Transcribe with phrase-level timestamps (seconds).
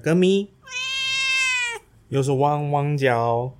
[0.00, 0.50] 歌迷，
[2.08, 3.52] 又是汪汪叫，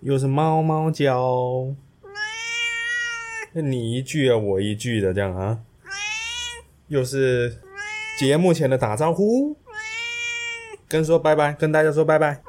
[0.00, 1.66] 又是猫猫叫，
[3.52, 5.58] 那你一句啊，我一句的这样啊，
[6.86, 7.58] 又是
[8.18, 9.56] 节目前的打招呼，
[10.88, 12.40] 跟说拜拜，跟大家说拜拜，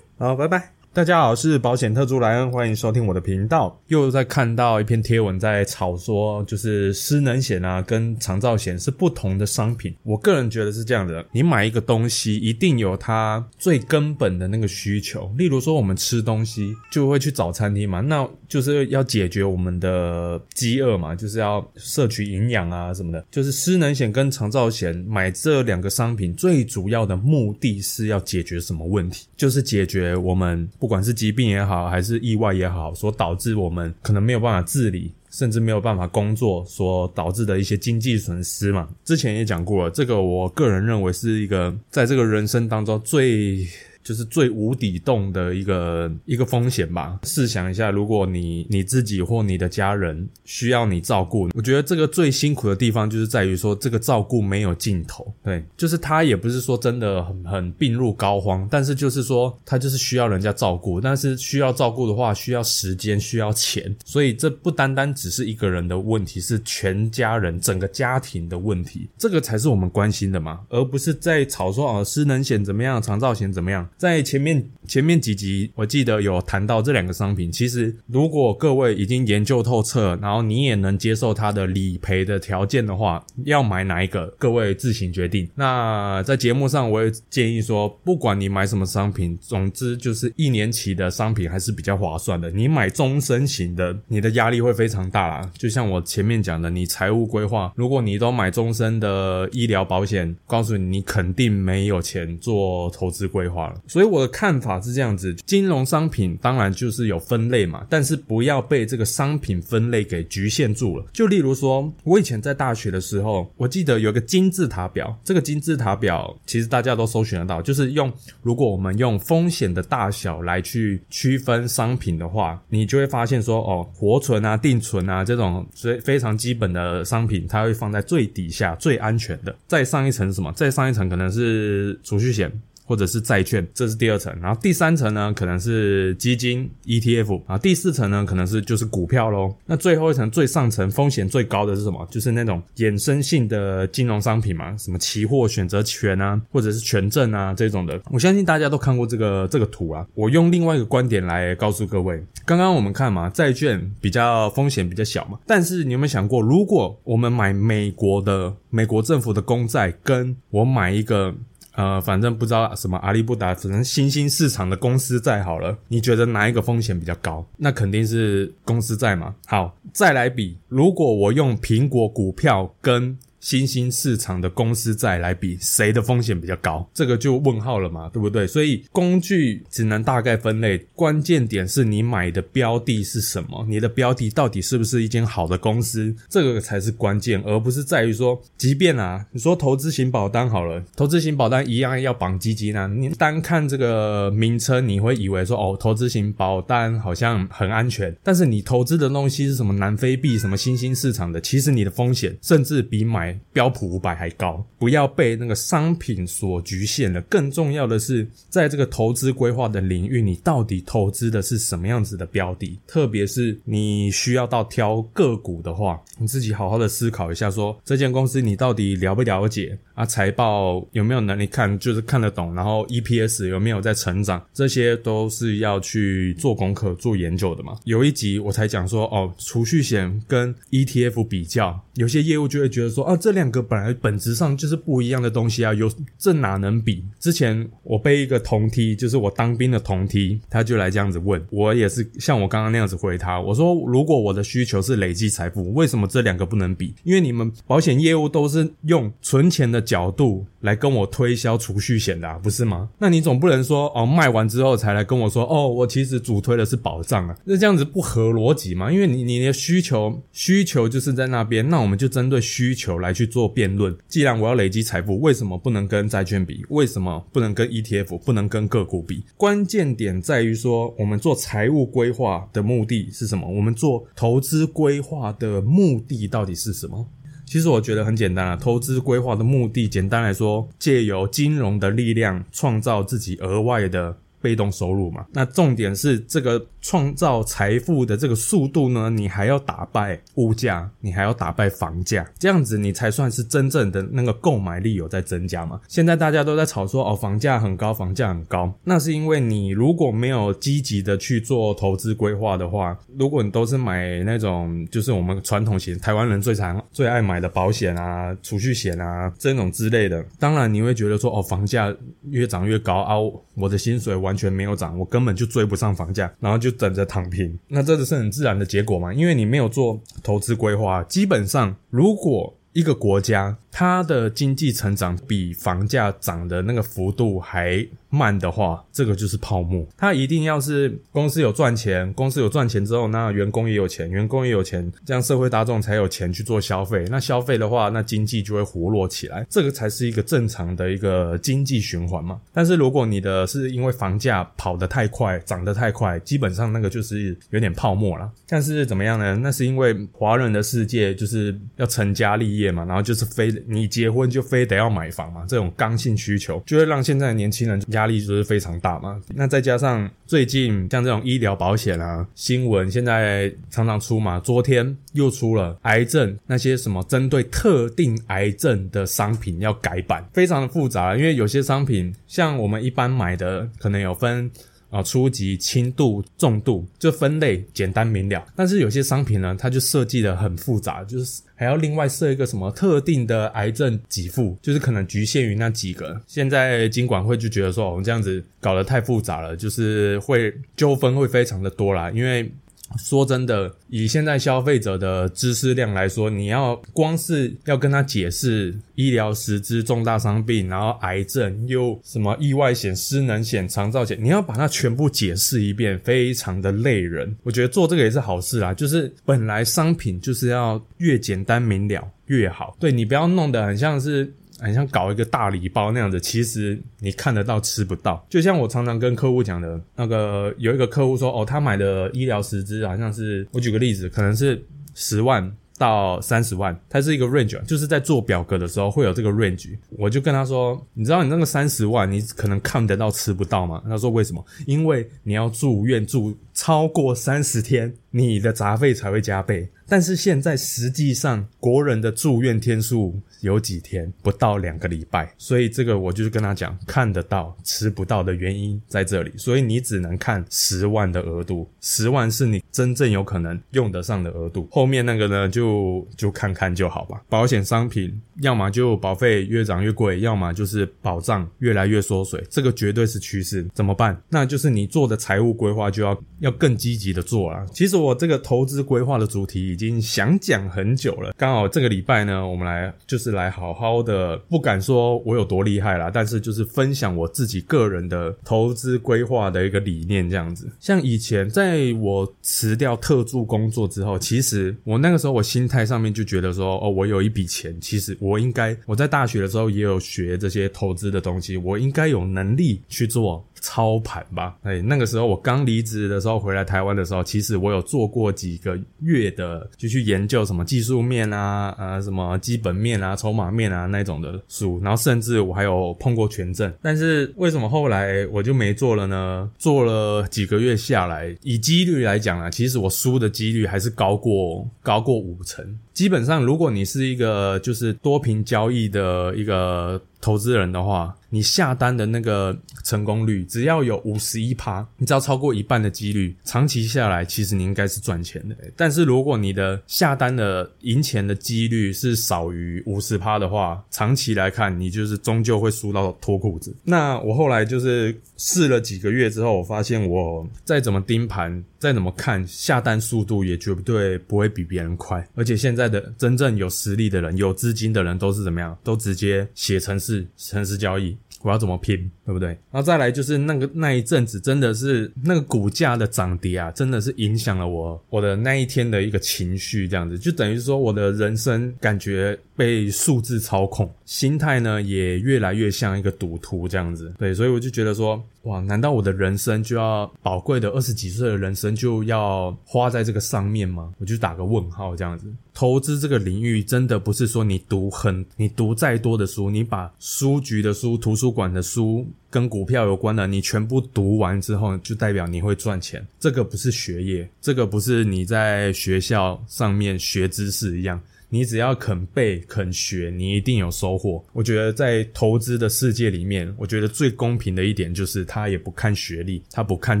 [0.18, 0.81] 好，拜拜。
[0.94, 3.80] 大家好，我是保险特助莱恩，欢迎收听我的频道。
[3.86, 9.96] 又在看到一篇贴文在炒说，就是失能险啊跟长照险是不同的商品。
[10.02, 15.32] 我个人觉得是这样的，你买一个东西一定有它最根本的那个需求。
[15.38, 23.24] 例如说，我们吃东西就会去找餐厅嘛，那就是要解决我们的饥饿嘛，就是要摄取营养啊什么的。
[23.30, 29.26] 就是失能险跟长照险买这两个商品，最主要的目的是要解决什么问题？
[29.34, 30.68] 就是解决我们。
[30.82, 38.88] 不管是疾病也好，还是意外也好，所导致我们可能没有办法自理，甚至没有办法工作，所导致的一些经济损失嘛。
[39.04, 43.64] 之前也讲过了，这个我个人认为是一个在这个人生当中最。
[44.02, 47.18] 就是最无底洞的一个一个风险吧。
[47.24, 55.32] 试想一下，如果你你自己或你的家人需要你照顾，我觉得这个最辛苦的地方就是在于说，这个照顾没有尽头。
[55.42, 61.00] 对，就是他也不是说真的很很病入膏肓，但是就是说他就是需要人家照顾。
[61.00, 69.08] 但是需要照顾的话，需要时间，需要钱，所以这不单单只是一个人的问题，是全家人整个家庭的问题。
[69.16, 73.88] 这个才是我们关心的嘛，而不是在吵说啊，失能险怎么样，长照险怎么样。
[73.96, 77.50] 在前面前面几集，我记得有谈到这两个商品。
[77.50, 85.48] 其实，如果各位已经研究透彻，然后你也能接受它的理赔的条件的话，要买哪一个，各位自行决定。
[85.54, 92.50] 那在节目上，我也建议说，不管你买什么商品，总之就是一年期的商品还是比较划算的。
[92.50, 95.50] 你买终身型的，你的压力会非常大啦。
[95.56, 103.74] 就像我前面讲的，你财务规划，如果你都买终身的医疗保险，告诉你，你肯定没有钱做投资规划了。
[103.86, 111.04] 所以我的看法是这样子：金融商品当然就是有分类嘛，但是不要被这个商品分类给局限住了。
[111.12, 115.16] 就例如说，我以前在大学的时候，我记得有个金字塔表。
[115.24, 129.54] 这个金字塔表其实大家都搜寻得到，就是用如果我们用风险的大小来去区分商品的话，你就会发现说，哦，活存啊、定存啊这种非非常基本的商品，它会放在最底下、最安全的。
[129.66, 130.52] 再上一层是什么？
[130.52, 132.50] 再上一层可能是储蓄险。
[132.92, 139.56] 或者是债券，这是第二层，然后第三层呢，可能是基金 ETF 啊，第四层呢，可能是就是股票喽。
[139.64, 142.06] 那最后一层最上层风险最高的是什么？
[142.10, 147.98] 就是那种衍生性的金融商品嘛，什么期货、选择权啊，或者是权证啊这种的。
[148.10, 150.06] 我相信大家都看过这个这个图啊。
[150.12, 161.34] 我用另外一个观点来告诉各位，刚刚我们看嘛，债券比较风险比较小嘛，但是你有没有想过，如果我们买美国的美国政府的公债，跟我买一个。
[161.74, 165.76] 呃，反正不知道什么阿里不达，只能新兴市场的公司债好了。
[165.88, 167.46] 你觉得哪一个风险比较高？
[167.56, 169.34] 那肯定是公司债嘛。
[169.46, 173.18] 好，再来比，如果我用苹果股票跟。
[173.42, 176.88] 新兴市场的公司债来比，谁的风险比较高？
[176.94, 178.46] 这个就问号了嘛，对不对？
[178.46, 204.64] 所以工具只能大概分类，关键点是你买的标的是什么，你的标的到底是不是一间好的公司，这个才是关键，而不是在于说，即便啊，你说投资型保单好了，投资型保单一样要绑基金啊，你单看这个名称，你会以为说，哦，投资型保单好像很安全，但是你投资的东西是什么南非币，什么新兴市场的，其实你的风险甚至比买标普五百还高。
[204.78, 207.20] 不要被那个商品所局限了。
[207.22, 212.78] 更重要的是，在这个投资规划的领域，你到底投资的是什么样子的标的？
[212.86, 220.04] 特别是你需要到挑个股的话，你自己好好的思考一下，说这间公司你到底了不了解啊？
[220.04, 222.52] 财报有没有能力看，就是看得懂？
[222.54, 224.44] 然后 EPS 有没有在成长？
[224.52, 227.78] 这些都是要去做功课、做研究的嘛。
[227.84, 235.88] 有一集我才讲说，哦，储蓄险跟 ETF 比较，有些业务就会觉得说，啊，这两个本来本质上就是不一样的东西啊，有
[236.18, 237.04] 这哪能比？
[237.20, 246.92] 之前我背一个同梯，就是我当兵的同梯，他就来这样子问我，也是像我刚刚那样子回他，我说，如果我的需求是累积财富，为什么这两个不能比？
[247.04, 252.88] 因为你们保险业务都是用存钱的角度来跟我推销储蓄险的，不是吗？
[252.98, 258.90] 那你总不能说，哦，卖完之后才来跟我说，哦，我其实主推的是保障啊，那这样子不合逻辑嘛？
[258.90, 263.96] 因为你你的需求需求就是在那边，那我们就针对需求来去做辩论。
[264.08, 266.64] 既然我要累积财富，为什么不能跟债券比？
[266.68, 268.18] 为什么不能跟 ETF？
[268.18, 269.24] 不能跟个股比？
[269.36, 273.48] 关键点在于说，我们做财务规划的目的是什么？
[273.48, 277.06] 我们做投资规划的目的到底是什么？
[277.44, 285.26] 其实我觉得很简单啊，投资规划的目的，简单来说，借由金融的力量，创造自己额外的被动收入嘛。
[285.32, 286.66] 那重点是这个。
[286.82, 295.80] 创造财富的这个速度呢，你还要打败物价，你还要打败房价，这样子你才算是真正的那个购买力有在增加嘛。
[295.86, 311.94] 现在大家都在吵说哦，房价很高，房价很高，那是因为你如果没有积极的去做投资规划的话，如果你都是买那种就是我们传统型台湾人最常最爱买的保险啊、储蓄险啊这种之类的，当然你会觉得说哦，房价
[312.30, 313.14] 越涨越高啊，
[313.54, 316.71] 我的薪水完全没有涨，我根本就追不上房价，然后就。
[316.72, 319.12] 等着躺平，那这个是很自然的结果嘛？
[319.12, 322.54] 因为你没有做投资规划，基本上如果。
[322.74, 329.86] 一个国家，它的经济成长比房价涨的那个幅度还慢的话，这个就是泡沫。
[329.96, 337.06] 它一定要是公司有赚钱，公司有赚钱之后，那员工也有钱，员工也有钱，这样社会大众才有钱去做消费。
[337.08, 342.40] 那消费的话，那经济就会活络起来，这个才是一个正常的一个经济循环嘛。
[342.52, 348.30] 但是如果你的是因为房价跑得太快，涨得太快，基本上那个就是有点泡沫了。
[348.46, 349.36] 但是怎么样呢？
[349.36, 352.72] 那是因为华人的世界就是要成家立业。
[352.72, 359.20] 嘛，然后就是非你结婚就非得要买房嘛，这种刚性需求就会让现在的年轻人压力就是非常大嘛。
[359.34, 374.50] 那再加上最近像这种医疗保险啊，新闻现在常常出嘛，昨天又出了癌症那些什么针对特定癌症的商品要改版，非常的复杂，因为有些商品像我们一般买的可能有分。
[374.92, 378.46] 啊，初级、轻度、重度，就分类简单明了。
[378.54, 386.20] 但是有些商品呢，它就设计的很复杂，就是还要另外设一个什么特定的癌症给付，就是可能局限于那几个。
[386.26, 392.52] 现在金管会就觉得说，我们这样子搞得太复杂了，就是会纠纷会非常的多啦，因为。
[392.98, 407.36] 说真的，以现在消费者的知识量来说，你要光是要跟他解释医疗实质、重大伤病，然后癌症又什么意外险、失能险、长照险，你要把它全部解释一遍，非常的累人。
[407.42, 414.32] 我觉得做这个也是好事啦，就是本来商品就是要越简单明了越好，对你不要弄得很像是。
[414.62, 418.24] 很像搞一个大礼包那样子，其实你看得到吃不到。
[418.30, 424.64] 就像我常常跟客户讲的，那个有一个客户说，哦，他买的医疗实支好像是，我举个例子，可能是
[424.94, 429.76] 十万到三十万，它是一个 range，就是在做表格的时候会有这个 range。
[429.90, 433.82] 我就跟他说，你知道你那个三十万，你可能看得到吃不到吗？
[433.86, 434.44] 他说为什么？
[434.66, 439.68] 因为你要住院住超过三十天，你的杂费才会加倍。
[439.92, 444.10] 但是现在实际上国人的住院天数有几天？
[444.22, 445.30] 不到两个礼拜。
[445.36, 449.30] 所以这个我就是跟他讲，看得到吃不到的原因在这里。
[449.36, 454.66] 所以你只能看十万的额度，十万是你真正有可能用得上的额度。
[454.70, 457.22] 后面那个呢，就就看看就好吧。
[457.28, 463.66] 保险商品要么就保费越涨越贵，要么就是保障越来越缩水，这个绝对是趋势。
[463.74, 464.18] 怎么办？
[464.30, 467.66] 那就是你做的财务规划就要要更积极的做了。
[467.74, 469.70] 其实我这个投资规划的主题。
[469.72, 480.70] 已经已经想讲很久了，刚好这个礼拜呢，我们来就是来好好的，不敢说我有多厉害啦，但是就是分享我自己个人的投资规划的一个理念这样子。
[480.78, 493.44] 像以前在我辞掉特助工作之后，其实我那个时候我心态上面就觉得说，哦，我有一笔钱，其实我应该我在大学的时候也有学这些投资的东西，我应该有能力去做。
[493.62, 494.56] 操盘吧。
[494.62, 506.70] 哎，那个时候我刚离职的时候回来台湾的时候，其实我有做过几个月的，就去研究什么技术面啊，呃，什么基本面啊、筹码面啊那种的书，然后甚至我还有碰过权证。
[506.82, 509.48] 但是为什么后来我就没做了呢？
[509.56, 515.64] 做了几个月下来，以几率来讲啊，其实我输的几率还是高过高过五成。
[515.94, 528.56] 基本上，如果你是一个就是多平交易的一个投资人的话，你下单的那个成功率只要有五十一趴，你只要超过一半的几率，长期下来其实你应该是赚钱的。
[528.76, 536.74] 但是如果你的下单的赢钱的几率是少于五十趴的话，长期来看你就是终究会输到脱裤子。
[536.84, 545.82] 那我后来就是试了几个月之后，我发现我再怎么盯盘，再怎么看下单速度也绝对不会比别人快，而且现在。
[545.92, 548.78] 的真正有实力的人、有资金的人都是怎么样？
[548.82, 551.14] 都直接写程式、程式交易。
[551.42, 552.50] 我要怎么拼，对不对？
[552.70, 567.12] 然后再来就是那个那一阵子，真的是那个股价的涨跌啊，真的是影响了我我的那一天的一个情绪，这样子就等于说我的人生感觉被数字操控，心态呢也越来越像一个赌徒这样子。
[567.18, 573.92] 对，所以我就觉得说，哇，难道我的人生就要宝贵的二十几岁的人生就要花在这个上面吗？
[573.98, 575.26] 我就打个问号这样子。
[575.52, 586.06] 投资这个领域真的不是说你读很你读再多的书，你把书局的书、图书馆的书跟股票有关的，你全部读完之后，就代表你会赚钱。
[586.20, 591.00] 这个不是学业，这个不是你在学校上面学知识一样。
[591.34, 594.22] 你只要肯背肯学，你一定有收获。
[594.34, 600.00] 我觉得在投资的世界里面，我觉得最公平的一点就是，他也不看学历，他不看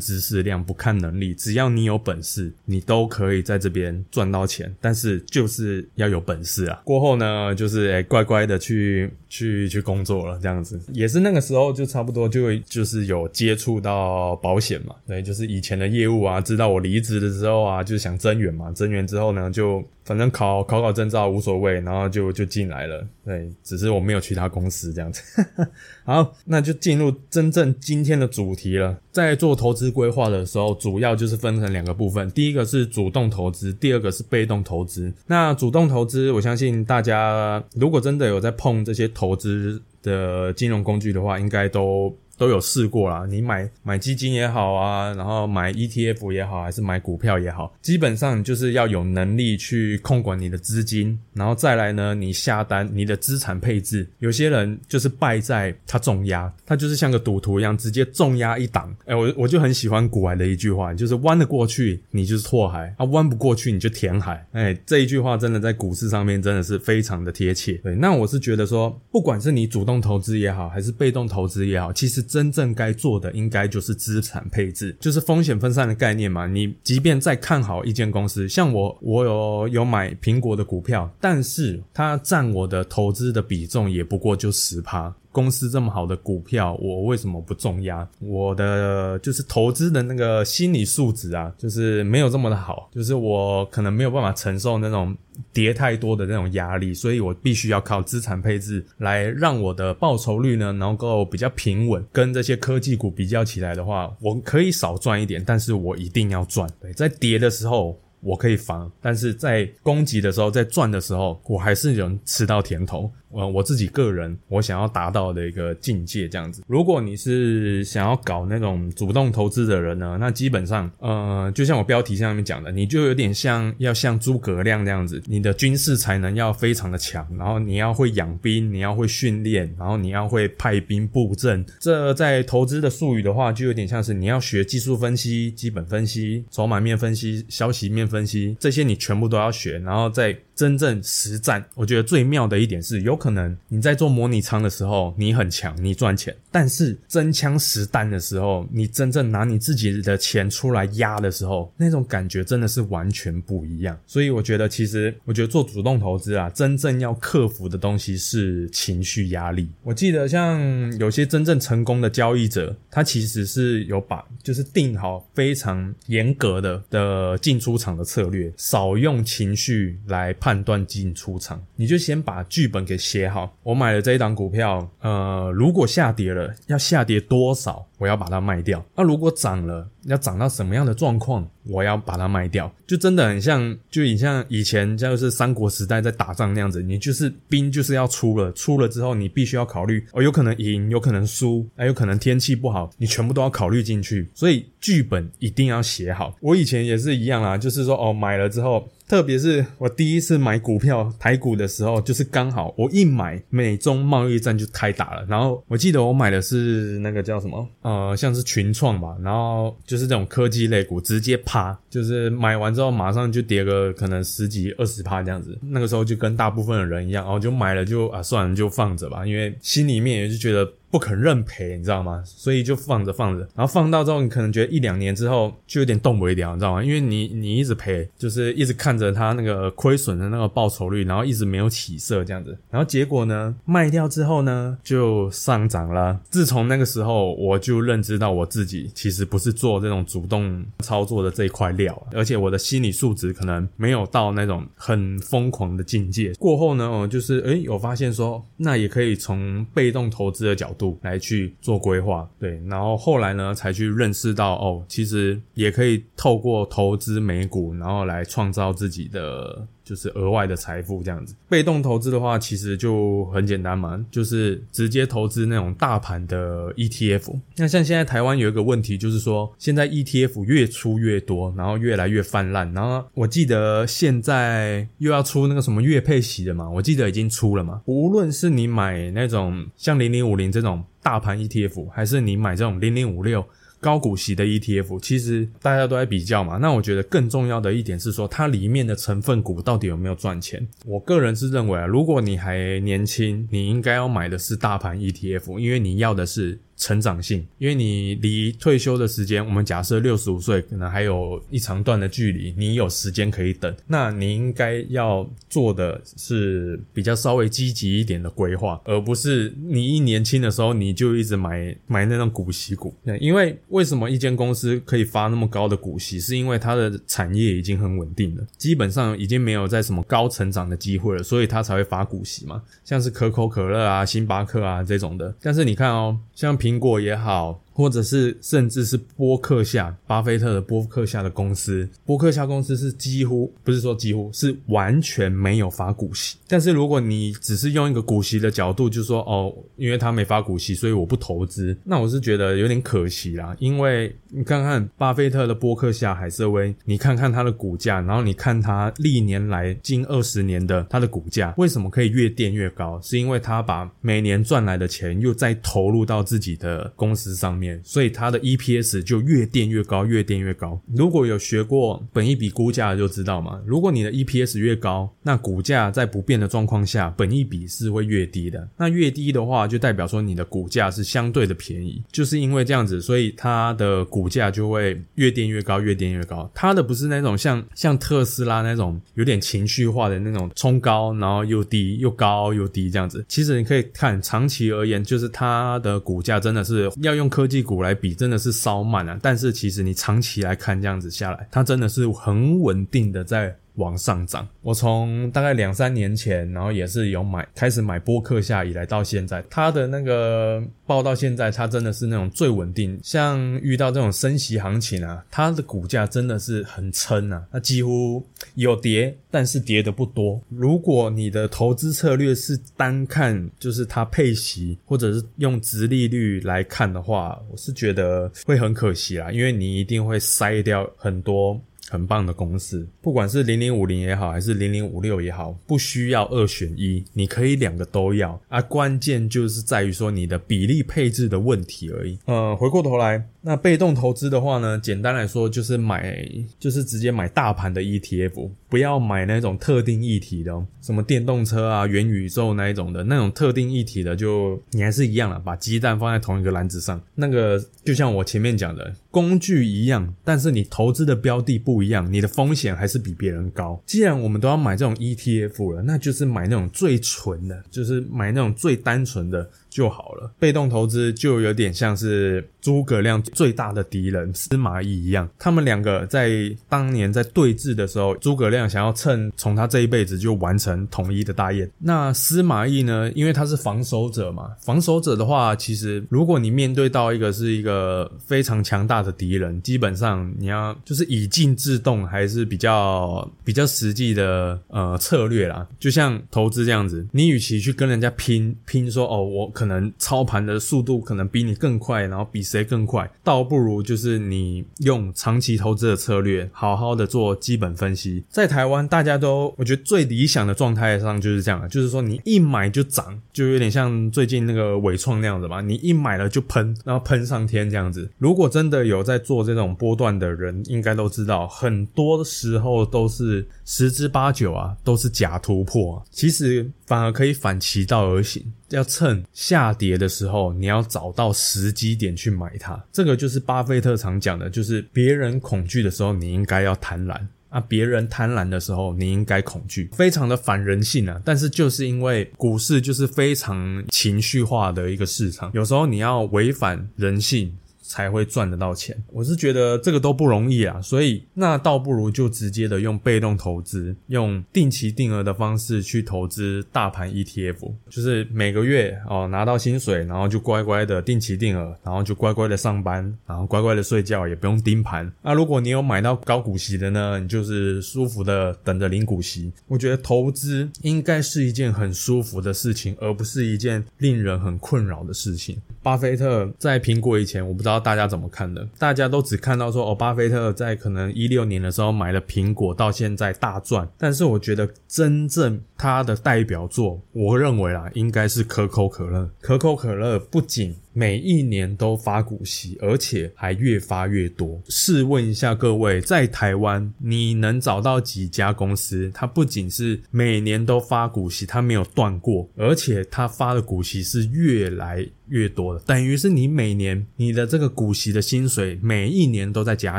[0.00, 4.74] 知识量，不看能力，只要你有本事，你都可以在这边赚到钱。
[4.80, 6.82] 但是就是要有本事啊！
[6.84, 19.82] 过后呢，就是诶乖乖的去去去工作了，这样子也是那个时候就差不多就就是有接触到保险嘛，对，就是以前的业务啊，知道我离职的时候啊，就想增援嘛，增援之后呢就。
[20.02, 23.06] 反正考考考证照无所谓，然后就就进来了。
[23.30, 25.22] 对，只是我没有去他公司这样子。
[26.02, 28.98] 好，那就进入真正今天的主题了。
[29.12, 35.12] 在做投资规划的时候，主要就是分成两个部分，第一个是主动投资，第二个是被动投资。
[35.28, 42.12] 那主动投资，我相信大家如果真的有在碰这些投资的金融工具的话，应该都。
[42.40, 58.96] 都有试过啦，你买买基金也好啊，然后买 ETF 也好，还是买股票也好，基本上就是要有能力去控管你的资金，然后再来呢，你下单你的资产配置，有些人就是败在他重压，他就是像个赌徒一样，直接重压一档。
[59.04, 64.42] 哎，我我就很喜欢古玩的一句话，就是弯得过去你就是拓海，啊弯不过去你就填海。
[64.52, 67.74] 哎，这一句话真的在股市上面真的是非常的贴切。
[67.82, 72.24] 对，那我是觉得说，不管是你主动投资也好，还是被动投资也好，其实。
[72.30, 76.46] 真正该做的应该就是资产配置，就是风险分散的概念嘛。
[76.46, 85.12] 你即便再看好一间公司，像我，我有有买苹果的股票，但是它占我的投资的比重也不过就十趴。
[85.32, 88.06] 公司这么好的股票，我为什么不重压？
[88.20, 95.16] 我的就是投资的那个心理素质啊，就是没有这么的好，就是我可能没有办法承受那种
[95.52, 102.04] 跌太多的那种压力，所以我必须要靠资产配置来让我的报酬率呢能够比较平稳。
[102.12, 106.68] 跟这些科技股比较起来的话，我可以少赚一点，但是我一定要赚。
[106.80, 107.98] 对，在跌的时候。
[108.22, 113.10] 我可以防，但是在攻击的时候，在赚的时候，我还是能吃到甜头。
[113.32, 116.62] 呃，我自己个人我想要达到的一个境界这样子。
[116.66, 131.64] 如果你是想要搞那种主动投资的人呢，那基本上，呃，就像我标题上面讲的，你就有点像要像诸葛亮这样子，你的军事才能要非常的强，然后你要会养兵，你要会训练，然后你要会派兵布阵。
[131.78, 138.10] 这在投资的术语的话，就有点像是你要学技术分析、基本分析、筹码面分析、消息面。
[138.10, 141.64] 分析这些你全部都要学，然后再真正实战。
[141.74, 153.98] 我觉得最妙的一点是，有可能你在做模拟仓的时候你很强，你赚钱；但是真枪实弹的时候，你真正拿你自己的钱出来压的时候，那种感觉真的是完全不一样。
[154.06, 159.66] 所以我觉得，其实我觉得做主动投资啊，真正要克服的东西是情绪压力。
[159.82, 160.60] 我记得像
[160.98, 167.90] 有些真正成功的交易者，他其实是有把就是定好非常严格的的进出场。
[167.90, 170.49] 的策略少用情绪来判。
[170.50, 173.56] 判断进出场，你就先把剧本给写好。
[173.62, 178.84] 我买了这一档股票，呃，如果下跌了，要下跌多少，我要把它卖掉。
[178.96, 182.68] 那如果涨了，要涨到什么样的状况，我要把它卖掉。
[182.84, 194.28] 就真的很像，就你像以前就是三国时代在打仗那样子，你就是兵就是要出了，出了之后你必须要考虑，哦，有可能赢，有可能输，还有可能天气不好，你全部都要考虑进去。
[194.34, 196.34] 所以剧本一定要写好。
[196.40, 198.88] 我以前也是一样啦，就是说哦，买了之后。
[199.10, 205.26] 特别是我第一次买股票台股的时候，就是刚好我一买，美中贸易战就开打了。
[205.28, 215.58] 然后我记得我买的是那个叫什么，呃，像是群创吧，然后就是这种科技类股，直接趴，就是买完之后马上就跌个可能十几二十趴这样子。
[215.60, 220.72] 那个时候就跟大部分的人一样，然后就买了就啊，算了就放着吧，因为心里面也是觉得。
[220.90, 222.22] 不肯认赔，你知道吗？
[222.24, 226.82] 所以就放着放着，然后放到之后，你可能觉得一两年之后就有点动不了，你知道吗？
[226.82, 236.18] 因为你你一直赔，就是一直看着它那个亏损的那个报酬率，然后一直没有起色这样子，然后结果呢，卖掉之后呢，就上涨了。
[236.28, 246.32] 自从那个时候，我就认知到我自己其实不是做这种主动操作的这一块料，而且我的心理素质可能没有到那种很疯狂的境界。
[246.34, 250.79] 过后呢，我就是诶，有发现说，那也可以从被动投资的角度。
[250.80, 259.66] 度来去做规划，对，然后后来呢，才去认识到哦，其实也可以透过投资美股，然后来创造自己的。
[259.90, 267.36] 就是额外的财富这样子，被动投资的话，其实就很简单嘛，就是直接投资那种大盘的 ETF。
[267.56, 272.72] 那像现在台湾有一个问题，就是说现在 ETF 越出越多，然后越来越泛滥。
[272.72, 277.82] 然后我记得现在又要出那个什么月配息的嘛，我记得已经出了嘛。
[277.86, 283.44] 无论是你买那种像零零五零这种大盘 ETF，还是你买这种零零五六。
[283.80, 286.58] 高股息的 ETF，其实大家都在比较嘛。
[286.58, 290.64] 那我觉得更重要的一点是说，它里面的成分股到底有没有赚钱？
[290.84, 296.58] 我个人是认为啊，如果你还年轻，你应该要买的是大盘 ETF，因为你要的是。
[296.80, 312.94] 成长性，因为你离退休的时间，我们假设六十五岁，可能还有一长段的距离，你有时间可以等，那你应该要做的是比较稍微积极一点的规划，而不是你一年轻的时候你就一直买买那种股息股。
[313.20, 322.62] 因为为什么一间公司可以发那么高的股息，是因为它的产业已经很稳定了，基本上已经没有在什么高成长的机会了，所以它才会发股息嘛。
[322.84, 327.60] 像是可口可乐啊、星巴克啊这种的，但是你看哦，像平苹果也好。
[327.72, 336.36] 或者是甚至是波克夏，巴菲特的波克夏的公司，波克夏公司是几乎不是说几乎是完全没有发股息。
[336.46, 343.56] 但是如果你只是用一个股息的角度，就说哦，因为他没发股息，所以我不投资，那我是觉得有点可惜啦。
[343.58, 353.00] 因为你看看巴菲特的博客下海瑟威，你看看它的股价，然后你看它历年来近二十年的它的股价，为什么可以越垫越高？
[353.02, 357.80] 是因为他把每年赚来的钱又再投入到自己的公司上面。
[357.82, 360.80] 所以它的 EPS 就越垫越高，越垫越高。
[360.94, 368.68] 如果有学过本一笔估价的就知道嘛，如果你的 EPS 越高，那股价在不变的状况下，本一笔是会越低的。
[368.76, 372.02] 那越低的话，就代表说你的股价是相对的便宜。
[372.12, 376.50] 就是因为这样子，所以它的股股价就会越跌越高，越跌越高。
[376.54, 383.24] 它的不是那种像像特斯拉那种有点情绪化的那种冲高，然后又低又高又低这样子。
[383.28, 387.60] 其实你可以看长期而言，就是它的股价真的是要用科技。
[387.62, 393.56] 股来比真的是稍慢啊，但是其实你长期来看这样子下来，它真的是很稳定的在。
[393.80, 402.98] 往上涨，我从大概两三年前，然后也是有买，开始买波克夏以来到现在，它的那个报到现在，它真的是那种最稳定。
[403.02, 408.22] 像遇到这种升息行情啊，它的股价真的是很撑啊，它几乎
[408.54, 410.40] 有跌，但是跌的不多。
[410.50, 421.58] 如果你的投资策略是单看就是它配息，或者是用直利率来看的话，我是觉得会很可惜啦，因为你一定会筛掉很多。
[421.90, 428.62] 很棒的公司，不管是零零五零也好，还是零零五六也好，不需要二选一，你可以两个都要啊。
[428.62, 432.16] 关键就是在于说你的比例配置的问题而已。
[432.26, 436.18] 呃，回过头来，那被动投资的话呢，简单来说就是买，
[436.58, 447.00] 就是直接买大盘的 ETF，不要买那种特定议题的，什么电动车啊、元宇宙那一种的，那种特定议题的，就你还是一样了，把鸡蛋放在同一个篮子上。
[447.14, 451.60] 那个就像我前面讲的，工具一样，但是你投资的标的。
[451.60, 453.80] 不一样，你的风险还是比别人高。
[453.84, 460.30] 既然我们都要买这种 ETF 了，那就是买那种最纯的，就是买那种最单纯的、就好了。
[460.38, 471.68] 被动投资就有点像是诸葛亮最大的敌人司马懿一样，他们两个在当年在对峙的时候，诸葛亮想要趁从他这一辈子就完成统一的大业。
[471.78, 485.66] 那司马懿呢，因为他是防守者嘛，防守者的话，其实如果你面对到一个是一个非常强大的敌人，基本上你要就是以静制动，还是比较比较实际的呃策略啦。
[485.78, 498.24] 就像投资这样子，你与其去跟人家拼拼说哦，我可能操盘的速度可能比你更快，然后比谁更快，倒不如就是你用长期投资的策略，好好的做基本分析。
[498.30, 508.10] 在台湾，大家都我觉得最理想的状态上就是这样，就是说你一买就涨，就有点像最近那个伟创那样子嘛，你一买了就喷，然后喷上天这样子。
[508.16, 516.02] 如果真的有在做这种波段的人，应该都知道，很多时候都是十之八九啊，都是假突破。
[516.10, 522.82] 其实反而可以反其道而行，要趁下跌的时候，你要找到时机点去买它。
[522.92, 527.18] 这个就是巴菲特常讲的，就是别人恐惧的时候，你应该要贪婪。
[527.50, 531.20] 啊，别人贪婪的时候，你应该恐惧，非常的反人性啊！
[531.24, 537.52] 但是就是因为股市就是非常情绪化的一个市场，有时候你要违反人性。
[537.90, 555.12] 才会赚得到钱，我是觉得这个都不容易啊，所以那倒不如就直接的用被动投资，用定期定额的方式去投资大盘 ETF，就是每个月哦拿到薪水，然后就乖乖的定期定额，然后就乖乖的上班，然后乖乖的睡觉，也不用盯盘。
[555.20, 559.52] 那如果你有买到高股息的呢，你就是舒服的等着领股息。
[559.66, 565.60] 我觉得投资应该是一件很舒服的事情，而不是一件令人很困扰的事情。
[565.82, 567.79] 巴菲特在苹果以前，我不知道。
[567.80, 568.68] 大家怎么看的？
[568.78, 573.88] 大家都只看到说，哦，巴菲特在可能一六年的时候买了苹果，到现在大赚。
[573.98, 579.28] 但是我觉得真正他的代表作，我认为啊，应该是可口可乐。
[579.40, 584.60] 可口可乐不仅每一年都发股息，而且还越发越多。
[584.68, 589.10] 试问一下各位，在台湾你能找到几家公司？
[589.14, 599.98] 它不仅是每年都发股息，它没有断过，而且它发的股息是越来越多的，等于是你每年你的这个股息的薪水每一年都在加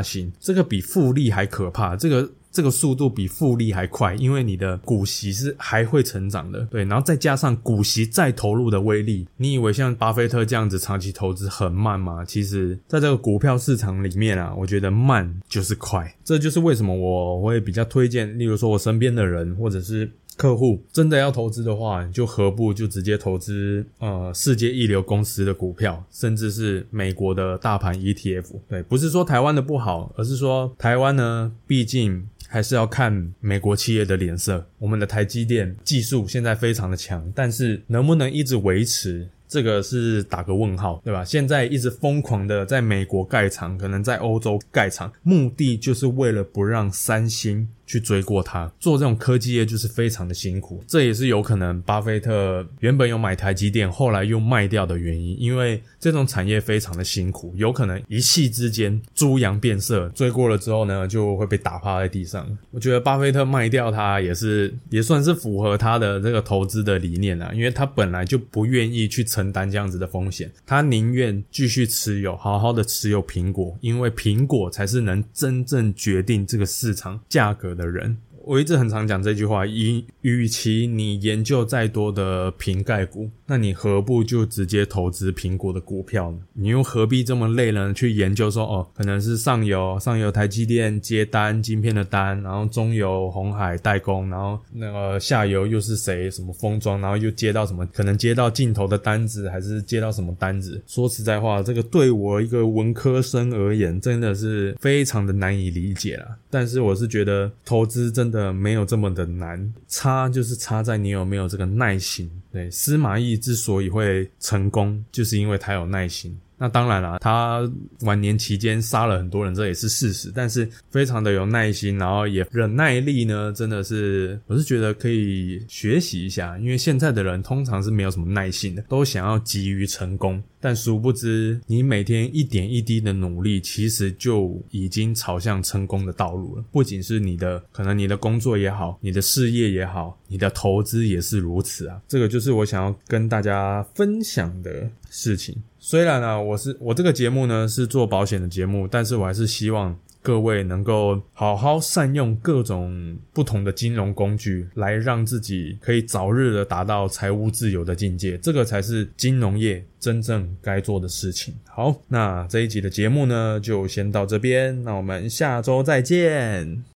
[0.00, 1.96] 薪，这个比复利还可怕。
[1.96, 2.30] 这个。
[2.52, 12.24] 这个速度比复利还快，因为你的股息是还会成长的，对，然后再加上股息再投入的威力，你以为像巴菲特这样子长期投资很慢吗？
[12.24, 20.10] 其实，在这个股票市场里面啊，我觉得慢 就是快，这就是为什么我会比较推荐，例如说我身边的人或者是。
[20.34, 28.46] 客户真的要投资的话，就何不就直接投资呃世界一流公司的股票，甚至是美国的大盘 ETF。
[28.66, 34.62] 对，不是说台湾的不好，而是说台湾呢，毕竟还是要看美国企业的脸色。
[34.78, 39.26] 我们的台积电技术现在非常的强，但是能不能一直维持？
[39.48, 41.24] 这个是打个问号，对吧？
[41.24, 48.70] 现在一直疯狂的在美国盖厂，可能在欧洲盖厂，目的就是为了不让三星去追过它。
[48.78, 55.36] 做这种科技业就是非常的辛苦，这也是有可能巴菲特原本有买台积电，后来又卖掉的原因。
[55.40, 62.46] 因为这种产业非常的辛苦，有可能一气之间猪羊变色，追过了之后呢，就会被打趴在地上。
[62.70, 69.22] 我觉得巴菲特卖掉它也是也算是符合他的这个投资的理念啊，因为他本来就不愿意去。
[69.32, 78.16] 承担这样子的风险，他宁愿继续持有，好好的持有苹果，因为苹果才是能真正决定这个市场价格的的人。
[78.44, 86.38] 我一直很常讲这句话：，与与其你研究再多的瓶盖股，那你何不就直接投资苹果的股票呢？
[86.54, 87.94] 你又何必这么累呢？
[87.94, 100.82] 去研究说，哦，可能是上游上游台积电接单晶片的单，然后中游红海代工，然后那个下游又是谁什么封装，然后又接到什么，可能接到镜头的单子，还是接到什么单子？
[100.88, 106.26] 说实在话，这个对我一个文科生而言，真的是非常的难以理解了。
[106.50, 108.31] 但是我是觉得投资真。
[108.32, 112.28] 的没有这么的难，差就是差在你有没有这个耐心。
[112.50, 116.36] 对，司马懿之所以会成功，就是因为他有耐心。
[116.62, 117.68] 那当然了，他
[118.02, 120.30] 晚年期间杀了很多人，这也是事实。
[120.32, 126.56] 但是非常的有耐心，然后也忍耐力呢，真的是我是觉得可以学习一下。
[126.58, 130.40] 因为现在的人通常是没有什么耐心的，都想要急于成功。
[130.60, 136.64] 但殊不知，你每天一点一滴的努力，其实就已经朝向成功的道路了。
[136.70, 142.00] 不仅是你的，可能你的工作也好，你的事业也好，你的投资也是如此啊。
[142.06, 145.60] 这个就是我想要跟大家分享的事情。
[145.84, 161.52] 虽然呢，我是我这个节目呢是做保险的节目，但是我还是希望各位能够好好善用各种不同的金融工具，来让自己可以早日的达到财务自由的境界，这个才是金融业真正该做的事情。
[161.68, 166.91] 好，那这一集的节目呢，就先到这边，那我们下周再见。